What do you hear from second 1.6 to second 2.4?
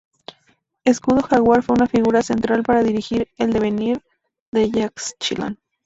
fue una figura